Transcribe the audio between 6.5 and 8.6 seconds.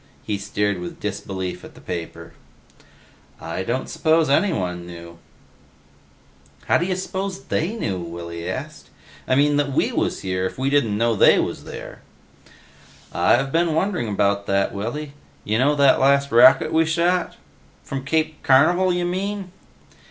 "How d'ya suppose they knew?" Willy